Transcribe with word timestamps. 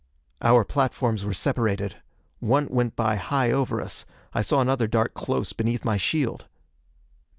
Our 0.41 0.65
platforms 0.65 1.23
were 1.25 1.33
separated. 1.35 1.97
One 2.39 2.65
went 2.69 2.95
by 2.95 3.17
high 3.17 3.51
over 3.51 3.79
us; 3.79 4.03
I 4.33 4.41
saw 4.41 4.59
another 4.59 4.87
dart 4.87 5.13
close 5.13 5.53
beneath 5.53 5.85
my 5.85 5.97
shield. 5.97 6.47